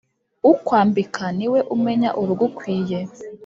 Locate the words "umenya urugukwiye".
1.75-2.99